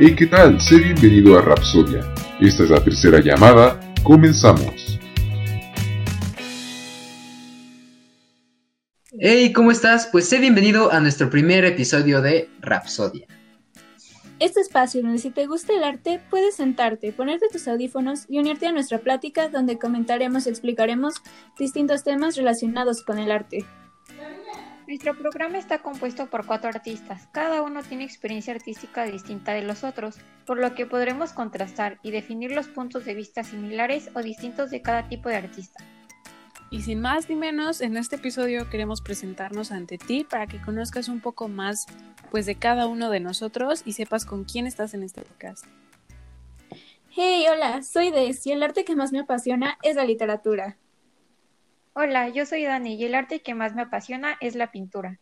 [0.00, 0.60] Hey, ¿qué tal?
[0.60, 2.14] Sé bienvenido a Rapsodia.
[2.38, 3.80] Esta es la tercera llamada.
[4.04, 4.96] Comenzamos.
[9.18, 10.08] Hey, ¿cómo estás?
[10.12, 13.26] Pues sé bienvenido a nuestro primer episodio de Rapsodia.
[14.38, 18.68] Este espacio donde si te gusta el arte, puedes sentarte, ponerte tus audífonos y unirte
[18.68, 21.16] a nuestra plática donde comentaremos y explicaremos
[21.58, 23.66] distintos temas relacionados con el arte.
[24.88, 29.84] Nuestro programa está compuesto por cuatro artistas, cada uno tiene experiencia artística distinta de los
[29.84, 34.70] otros, por lo que podremos contrastar y definir los puntos de vista similares o distintos
[34.70, 35.84] de cada tipo de artista.
[36.70, 41.08] Y sin más ni menos, en este episodio queremos presentarnos ante ti para que conozcas
[41.08, 41.84] un poco más
[42.30, 45.66] pues de cada uno de nosotros y sepas con quién estás en este podcast.
[47.10, 50.78] Hey, hola, soy Des y el arte que más me apasiona es la literatura.
[52.00, 55.18] Hola, yo soy Dani y el arte que más me apasiona es la pintura.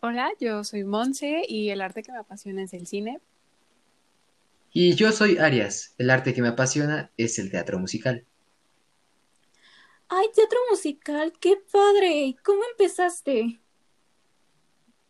[0.00, 3.20] Hola, yo soy Monse y el arte que me apasiona es el cine.
[4.72, 5.94] Y yo soy Arias.
[5.96, 8.26] El arte que me apasiona es el teatro musical.
[10.08, 11.32] ¡Ay, teatro musical!
[11.38, 12.34] ¡Qué padre!
[12.42, 13.60] ¿Cómo empezaste?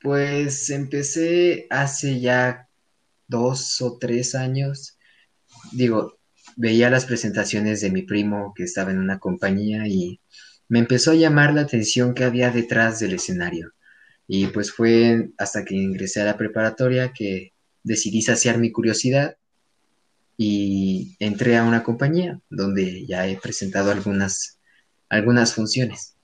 [0.03, 2.69] Pues empecé hace ya
[3.29, 4.99] dos o tres años.
[5.73, 6.19] Digo,
[6.57, 10.21] veía las presentaciones de mi primo que estaba en una compañía y
[10.71, 13.73] me empezó a llamar la atención que había detrás del escenario.
[14.29, 19.37] Y pues fue hasta que ingresé a la preparatoria que decidí saciar mi curiosidad
[20.37, 24.61] y entré a una compañía donde ya he presentado algunas,
[25.09, 26.15] algunas funciones.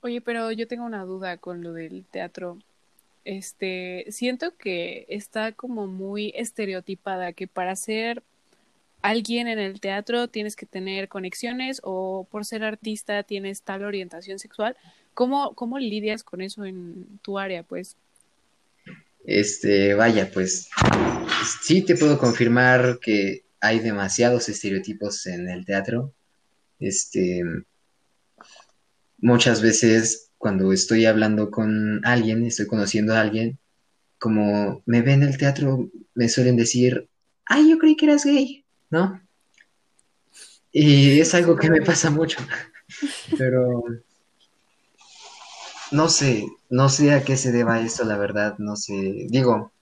[0.00, 2.58] Oye, pero yo tengo una duda con lo del teatro.
[3.26, 8.22] Este, siento que está como muy estereotipada, que para ser
[9.02, 14.38] alguien en el teatro tienes que tener conexiones o por ser artista tienes tal orientación
[14.38, 14.76] sexual.
[15.14, 17.96] ¿Cómo, cómo lidias con eso en tu área, pues?
[19.24, 20.68] Este, vaya, pues
[21.62, 26.12] sí te puedo confirmar que hay demasiados estereotipos en el teatro.
[26.78, 27.42] Este,
[29.18, 33.58] muchas veces cuando estoy hablando con alguien, estoy conociendo a alguien,
[34.18, 37.08] como me ven en el teatro, me suelen decir,
[37.44, 38.64] ay, yo creí que eras gay.
[38.90, 39.20] ¿No?
[40.72, 42.38] Y es algo que me pasa mucho,
[43.38, 43.82] pero
[45.90, 49.26] no sé, no sé a qué se deba esto, la verdad, no sé.
[49.28, 49.72] Digo,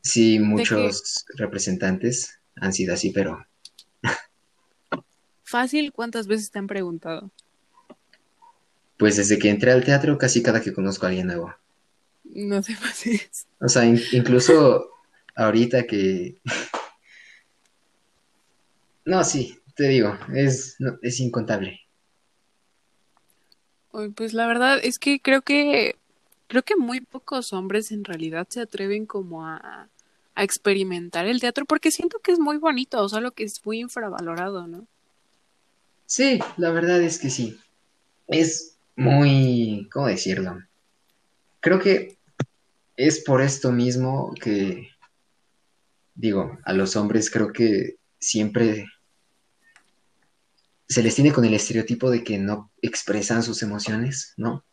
[0.00, 3.44] sí, muchos representantes han sido así, pero...
[5.44, 7.30] Fácil, ¿cuántas veces te han preguntado?
[8.98, 11.54] Pues desde que entré al teatro, casi cada que conozco a alguien nuevo.
[12.24, 13.20] No sé fácil.
[13.60, 14.90] O sea, incluso
[15.34, 16.36] ahorita que
[19.04, 21.80] no, sí, te digo, es, es incontable.
[24.14, 25.96] Pues la verdad es que creo que
[26.46, 29.88] creo que muy pocos hombres en realidad se atreven como a,
[30.34, 34.66] a experimentar el teatro porque siento que es muy bonito, solo que es muy infravalorado,
[34.66, 34.86] ¿no?
[36.06, 37.56] Sí, la verdad es que sí.
[38.26, 40.58] Es muy, ¿cómo decirlo?
[41.60, 42.16] Creo que
[42.96, 44.88] es por esto mismo que,
[46.14, 48.86] digo, a los hombres creo que siempre
[50.88, 54.64] se les tiene con el estereotipo de que no expresan sus emociones, ¿no?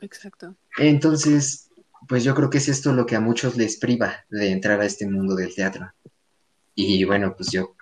[0.00, 0.56] Exacto.
[0.78, 1.70] Entonces,
[2.08, 4.86] pues yo creo que es esto lo que a muchos les priva de entrar a
[4.86, 5.92] este mundo del teatro.
[6.74, 7.74] Y bueno, pues yo,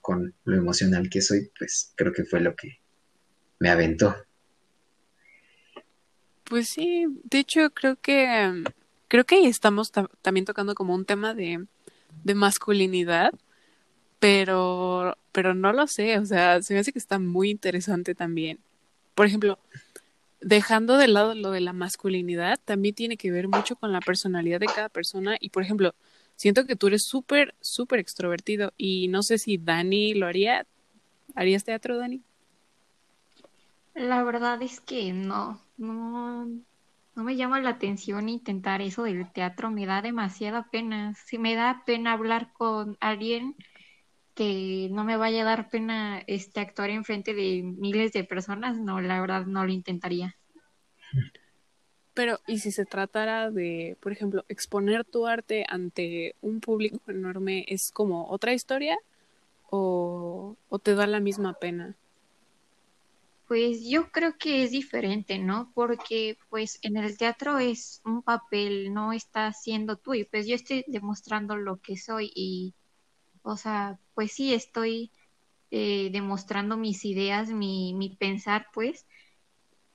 [0.00, 2.80] con lo emocional que soy, pues creo que fue lo que
[3.58, 4.14] me aventó.
[6.44, 8.62] Pues sí, de hecho creo que
[9.08, 9.90] creo que estamos
[10.22, 11.66] también tocando como un tema de,
[12.24, 13.32] de masculinidad
[14.22, 18.60] pero, pero no lo sé, o sea, se me hace que está muy interesante también.
[19.16, 19.58] Por ejemplo,
[20.40, 24.60] dejando de lado lo de la masculinidad, también tiene que ver mucho con la personalidad
[24.60, 25.96] de cada persona y, por ejemplo,
[26.36, 30.66] siento que tú eres súper, súper extrovertido y no sé si Dani lo haría.
[31.34, 32.20] ¿Harías teatro, Dani?
[33.96, 39.72] La verdad es que no, no, no me llama la atención intentar eso del teatro,
[39.72, 41.12] me da demasiada pena.
[41.26, 43.56] Si me da pena hablar con alguien
[44.34, 48.78] que no me vaya a dar pena este actuar en frente de miles de personas,
[48.78, 50.36] no, la verdad no lo intentaría.
[52.14, 57.64] Pero, ¿y si se tratara de, por ejemplo, exponer tu arte ante un público enorme,
[57.68, 58.98] es como otra historia
[59.70, 61.96] o, o te da la misma pena?
[63.48, 65.70] Pues yo creo que es diferente, ¿no?
[65.74, 70.54] Porque pues en el teatro es un papel, no está siendo tú y pues yo
[70.54, 72.74] estoy demostrando lo que soy y
[73.42, 75.10] o sea, pues sí, estoy
[75.70, 79.06] eh, demostrando mis ideas, mi, mi pensar, pues.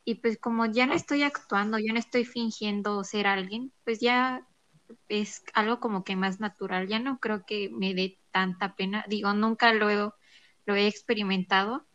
[0.06, 4.48] Y pues como ya no estoy actuando, ya no estoy fingiendo ser alguien, pues ya
[5.10, 6.88] es algo como que más natural.
[6.88, 9.06] Ya no creo que me dé tanta pena.
[9.10, 10.10] Digo, nunca lo he,
[10.66, 11.86] lo he experimentado,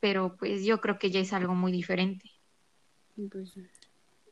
[0.00, 2.30] pero pues yo creo que ya es algo muy diferente.
[3.30, 3.54] Pues,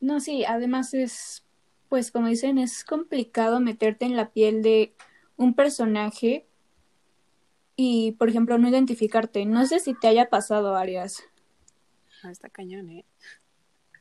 [0.01, 1.45] No, sí, además es,
[1.89, 4.95] pues como dicen, es complicado meterte en la piel de
[5.37, 6.47] un personaje
[7.83, 9.43] y, por ejemplo, no identificarte.
[9.47, 11.23] No sé si te haya pasado, Arias.
[12.21, 13.05] ah, está cañón, ¿eh?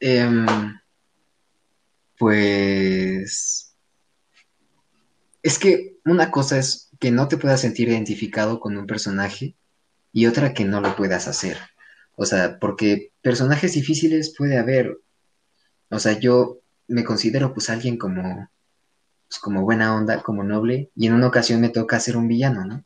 [0.00, 0.46] Em,
[2.18, 3.74] pues
[5.42, 9.56] es que una cosa es que no te puedas sentir identificado con un personaje
[10.12, 11.56] y otra que no lo puedas hacer.
[12.16, 14.98] O sea, porque personajes difíciles puede haber.
[15.88, 18.50] O sea, yo me considero pues alguien como,
[19.26, 22.66] pues, como buena onda, como noble, y en una ocasión me toca ser un villano,
[22.66, 22.84] ¿no?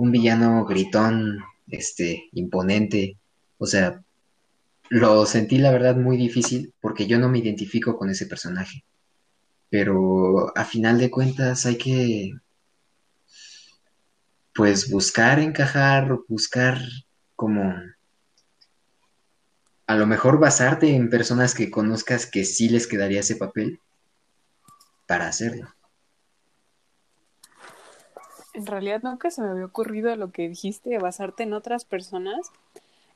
[0.00, 3.18] Un villano gritón, este, imponente.
[3.58, 4.02] O sea,
[4.88, 8.82] lo sentí la verdad muy difícil porque yo no me identifico con ese personaje.
[9.68, 12.32] Pero a final de cuentas hay que,
[14.54, 16.78] pues, buscar encajar, buscar
[17.36, 17.74] como,
[19.86, 23.80] a lo mejor basarte en personas que conozcas que sí les quedaría ese papel
[25.06, 25.68] para hacerlo.
[28.54, 32.52] En realidad nunca se me había ocurrido lo que dijiste de basarte en otras personas.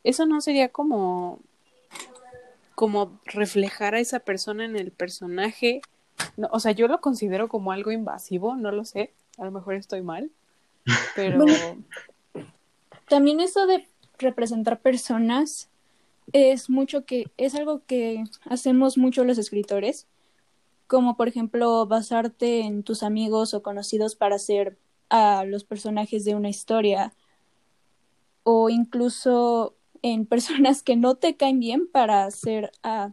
[0.04, 1.40] Eso no sería como
[2.74, 5.80] como reflejar a esa persona en el personaje.
[6.36, 9.12] No, o sea, yo lo considero como algo invasivo, no lo sé.
[9.38, 10.30] A lo mejor estoy mal.
[11.16, 11.82] Pero Bueno.
[13.08, 13.86] También eso de
[14.18, 15.68] representar personas
[16.32, 20.06] es mucho que es algo que hacemos mucho los escritores,
[20.86, 24.76] como por ejemplo basarte en tus amigos o conocidos para hacer
[25.08, 27.14] a los personajes de una historia
[28.42, 33.12] o incluso en personas que no te caen bien para hacer a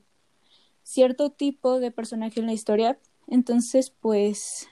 [0.83, 2.99] cierto tipo de personaje en la historia.
[3.27, 4.67] Entonces, pues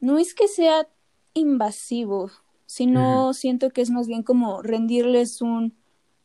[0.00, 0.88] no es que sea
[1.34, 2.30] invasivo,
[2.66, 5.76] sino siento que es más bien como rendirles un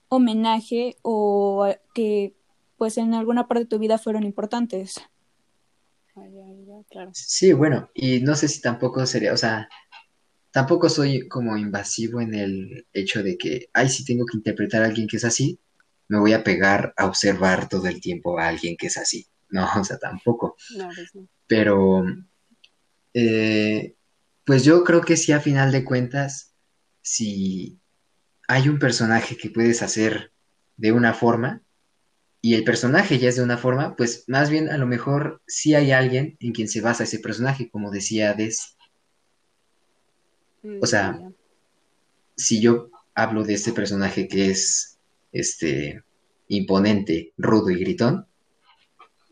[0.09, 2.35] homenaje o que
[2.77, 4.95] pues en alguna parte de tu vida fueron importantes.
[6.15, 6.21] Ah,
[6.89, 7.11] claro.
[7.13, 9.67] Sí, bueno, y no sé si tampoco sería, o sea,
[10.51, 14.85] tampoco soy como invasivo en el hecho de que, ay, si tengo que interpretar a
[14.85, 15.59] alguien que es así,
[16.07, 19.25] me voy a pegar a observar todo el tiempo a alguien que es así.
[19.49, 20.55] No, o sea, tampoco.
[20.77, 21.27] No, pues no.
[21.47, 22.05] Pero,
[23.13, 23.95] eh,
[24.45, 26.53] pues yo creo que sí, a final de cuentas,
[27.01, 27.79] si
[28.47, 30.31] hay un personaje que puedes hacer
[30.77, 31.63] de una forma
[32.45, 35.75] y el personaje ya es de una forma, pues más bien a lo mejor sí
[35.75, 38.75] hay alguien en quien se basa ese personaje, como decía Des.
[40.61, 41.19] Mm, O sea.
[42.35, 44.97] Si yo hablo de este personaje que es
[45.31, 46.03] este
[46.49, 48.25] imponente, rudo y gritón,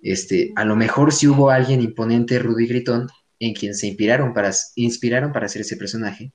[0.03, 3.09] este, a lo mejor sí hubo alguien imponente, rudo y gritón
[3.39, 6.31] en quien se inspiraron para, inspiraron para hacer ese personaje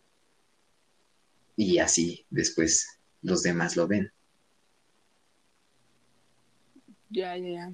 [1.56, 4.12] y así después los demás lo ven.
[7.11, 7.73] Ya, ya, ya.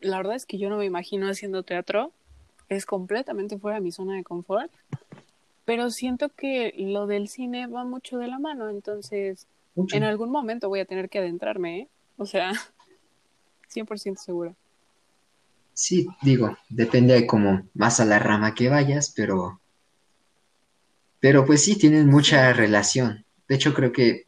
[0.00, 2.12] La verdad es que yo no me imagino haciendo teatro.
[2.68, 4.70] Es completamente fuera de mi zona de confort.
[5.64, 8.68] Pero siento que lo del cine va mucho de la mano.
[8.68, 9.96] Entonces, Mucho.
[9.96, 11.88] en algún momento voy a tener que adentrarme, ¿eh?
[12.16, 12.52] O sea,
[13.72, 14.54] 100% segura.
[15.74, 19.58] Sí, digo, depende de como más a la rama que vayas, pero
[21.22, 23.24] pero pues sí tienen mucha relación.
[23.46, 24.26] De hecho, creo que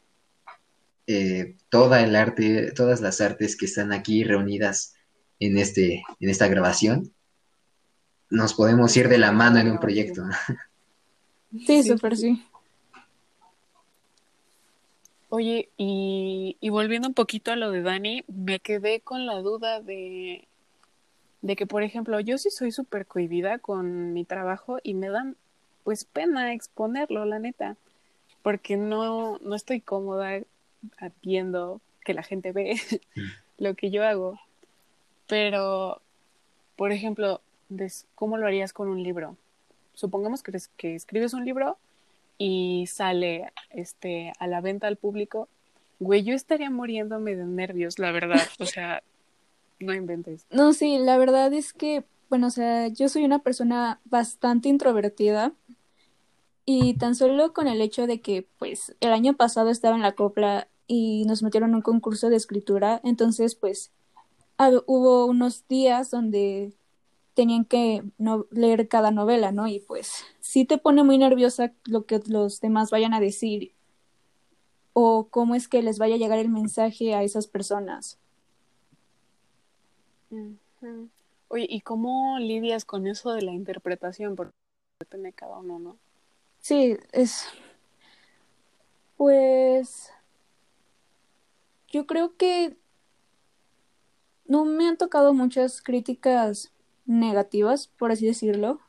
[1.07, 4.95] eh, toda el arte, todas las artes que están aquí reunidas
[5.39, 7.11] en este, en esta grabación,
[8.29, 10.23] nos podemos ir de la mano en un proyecto.
[11.65, 12.43] Sí, súper sí.
[15.29, 19.81] Oye, y, y volviendo un poquito a lo de Dani, me quedé con la duda
[19.81, 20.47] de,
[21.41, 25.35] de que, por ejemplo, yo sí soy súper cohibida con mi trabajo y me dan,
[25.83, 27.75] pues, pena exponerlo, la neta,
[28.43, 30.39] porque no, no estoy cómoda
[31.21, 32.75] viendo que la gente ve
[33.57, 34.39] lo que yo hago.
[35.27, 36.01] Pero,
[36.75, 37.41] por ejemplo,
[38.15, 39.37] ¿cómo lo harías con un libro?
[39.93, 41.77] Supongamos que, es- que escribes un libro
[42.37, 45.47] y sale este a la venta al público,
[45.99, 48.45] güey, yo estaría muriéndome de nervios, la verdad.
[48.59, 49.01] O sea,
[49.79, 50.45] no inventes.
[50.51, 55.53] No, sí, la verdad es que, bueno, o sea, yo soy una persona bastante introvertida
[56.65, 60.13] y tan solo con el hecho de que, pues, el año pasado estaba en la
[60.13, 63.91] copla y nos metieron en un concurso de escritura, entonces, pues,
[64.85, 66.73] hubo unos días donde
[67.33, 69.67] tenían que no- leer cada novela, ¿no?
[69.67, 73.73] Y pues sí te pone muy nerviosa lo que los demás vayan a decir
[74.93, 78.17] o cómo es que les vaya a llegar el mensaje a esas personas.
[81.49, 84.35] Oye, ¿y cómo lidias con eso de la interpretación?
[84.37, 84.53] Porque
[84.99, 85.97] depende de cada uno, ¿no?
[86.59, 87.45] Sí, es.
[89.17, 90.11] Pues.
[91.95, 92.75] Yo creo que
[94.45, 96.73] no me han tocado muchas críticas
[97.05, 98.81] negativas, por así decirlo.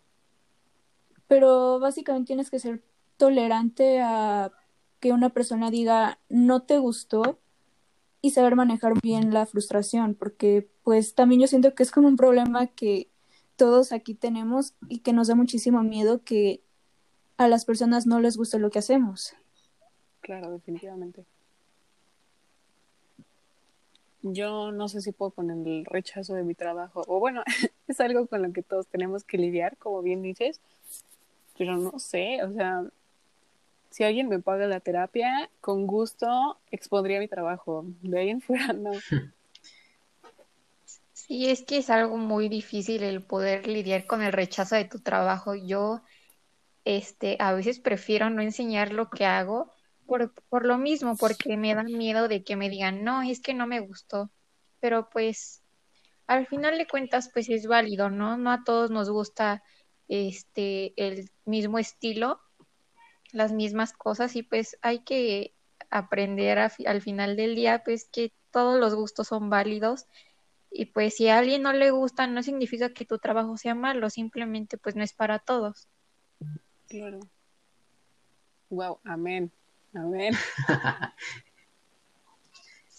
[1.28, 2.82] Pero básicamente tienes que ser
[3.16, 4.50] tolerante a
[4.98, 7.38] que una persona diga no te gustó
[8.22, 12.16] y saber manejar bien la frustración, porque pues también yo siento que es como un
[12.16, 13.08] problema que
[13.54, 16.60] todos aquí tenemos y que nos da muchísimo miedo que
[17.36, 19.32] a las personas no les guste lo que hacemos.
[20.22, 21.24] Claro, definitivamente.
[24.22, 27.42] Yo no sé si puedo con el rechazo de mi trabajo, o bueno,
[27.88, 30.60] es algo con lo que todos tenemos que lidiar, como bien dices,
[31.56, 32.84] pero no sé, o sea,
[33.96, 37.86] si alguien me paga la terapia, con gusto expondría mi trabajo.
[38.02, 38.90] De ahí en fuera, no.
[41.14, 44.98] Sí, es que es algo muy difícil el poder lidiar con el rechazo de tu
[44.98, 45.54] trabajo.
[45.54, 46.02] Yo,
[46.84, 49.72] este, a veces prefiero no enseñar lo que hago
[50.06, 53.54] por, por lo mismo, porque me da miedo de que me digan, no, es que
[53.54, 54.30] no me gustó.
[54.80, 55.62] Pero pues,
[56.26, 58.36] al final de cuentas, pues es válido, ¿no?
[58.36, 59.62] No a todos nos gusta
[60.08, 62.40] este el mismo estilo
[63.32, 65.54] las mismas cosas y pues hay que
[65.90, 70.06] aprender al final del día pues que todos los gustos son válidos
[70.70, 74.10] y pues si a alguien no le gusta no significa que tu trabajo sea malo,
[74.10, 75.88] simplemente pues no es para todos.
[76.88, 77.20] Claro.
[78.70, 79.52] Wow, amén.
[79.96, 80.34] Amén.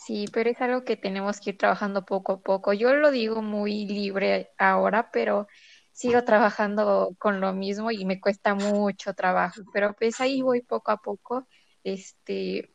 [0.07, 2.71] Sí, pero es algo que tenemos que ir trabajando poco a poco.
[2.71, 5.49] Yo lo digo muy libre ahora, pero
[5.91, 10.91] sigo trabajando con lo mismo y me cuesta mucho trabajo, pero pues ahí voy poco
[10.91, 11.45] a poco,
[11.83, 12.71] este,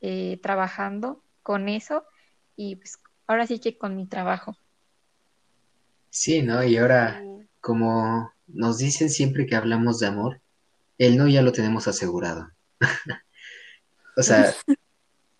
[0.00, 2.04] eh, trabajando con eso
[2.54, 4.56] y pues ahora sí que con mi trabajo.
[6.10, 6.62] Sí, ¿no?
[6.62, 7.24] Y ahora,
[7.60, 10.40] como nos dicen siempre que hablamos de amor,
[10.96, 12.50] el no ya lo tenemos asegurado.
[14.18, 14.52] o sea,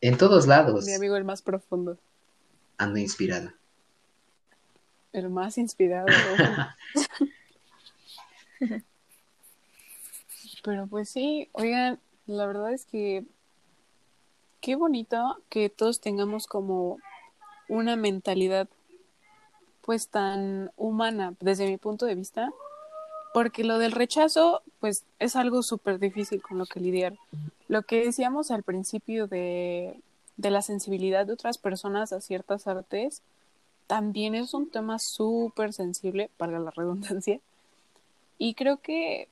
[0.00, 0.86] en todos lados.
[0.86, 1.98] Mi amigo el más profundo.
[2.76, 3.52] Ando inspirado.
[5.12, 6.06] El más inspirado.
[10.62, 13.24] Pero pues sí, oigan, la verdad es que
[14.60, 16.98] qué bonito que todos tengamos como
[17.68, 18.68] una mentalidad
[19.82, 22.52] pues tan humana desde mi punto de vista,
[23.34, 27.16] porque lo del rechazo pues es algo súper difícil con lo que lidiar.
[27.68, 30.00] Lo que decíamos al principio de,
[30.36, 33.22] de la sensibilidad de otras personas a ciertas artes,
[33.86, 37.40] también es un tema súper sensible, para la redundancia.
[38.38, 39.28] Y creo que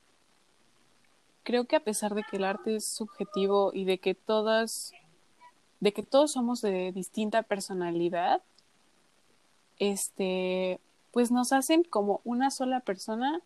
[1.43, 4.91] creo que a pesar de que el arte es subjetivo y de que todas
[5.79, 8.41] de que todos somos de distinta personalidad,
[9.79, 10.79] este,
[11.11, 13.41] pues nos hacen como una sola persona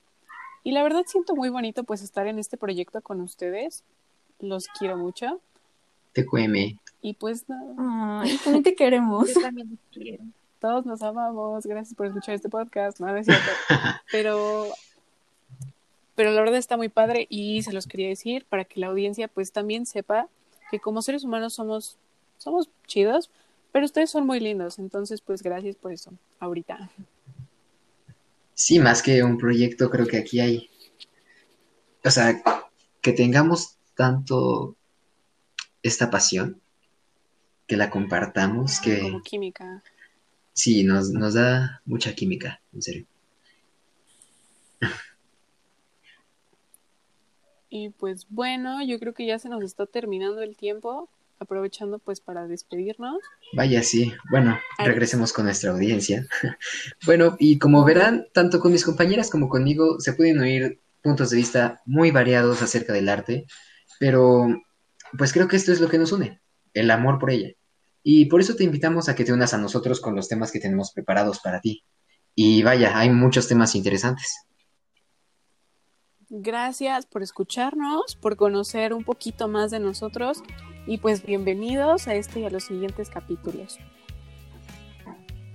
[0.63, 3.83] y la verdad siento muy bonito pues estar en este proyecto con ustedes.
[4.39, 5.39] Los quiero mucho.
[6.13, 6.79] Te cueme.
[7.01, 7.45] Y pues
[7.77, 9.33] Ay, también te queremos.
[9.33, 10.23] Yo también te quiero
[10.61, 13.51] todos nos amamos, gracias por escuchar este podcast, no, es cierto.
[14.11, 14.67] Pero,
[16.15, 19.27] pero la verdad está muy padre y se los quería decir para que la audiencia
[19.27, 20.27] pues también sepa
[20.69, 21.97] que como seres humanos somos,
[22.37, 23.31] somos chidos,
[23.71, 26.91] pero ustedes son muy lindos, entonces pues gracias por eso, ahorita.
[28.63, 30.69] Sí, más que un proyecto, creo que aquí hay,
[32.05, 32.43] o sea,
[33.01, 34.75] que tengamos tanto
[35.81, 36.61] esta pasión,
[37.65, 38.99] que la compartamos, que...
[38.99, 39.81] Como química.
[40.53, 43.07] Sí, nos, nos da mucha química, en serio.
[47.67, 51.09] Y pues bueno, yo creo que ya se nos está terminando el tiempo,
[51.41, 53.17] aprovechando pues para despedirnos.
[53.53, 54.13] Vaya, sí.
[54.29, 56.27] Bueno, regresemos con nuestra audiencia.
[57.05, 61.37] bueno, y como verán, tanto con mis compañeras como conmigo se pueden oír puntos de
[61.37, 63.47] vista muy variados acerca del arte,
[63.99, 64.47] pero
[65.17, 66.41] pues creo que esto es lo que nos une,
[66.73, 67.49] el amor por ella.
[68.03, 70.59] Y por eso te invitamos a que te unas a nosotros con los temas que
[70.59, 71.83] tenemos preparados para ti.
[72.35, 74.45] Y vaya, hay muchos temas interesantes.
[76.29, 80.43] Gracias por escucharnos, por conocer un poquito más de nosotros
[80.87, 83.79] y pues bienvenidos a este y a los siguientes capítulos.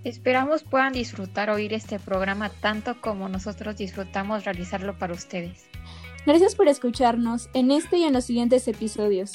[0.04, 5.68] Esperamos puedan disfrutar oír este programa tanto como nosotros disfrutamos realizarlo para ustedes.
[6.24, 9.32] Gracias por escucharnos en este y en los siguientes episodios.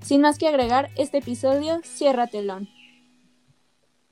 [0.00, 2.68] Sin más que agregar, este episodio cierra telón.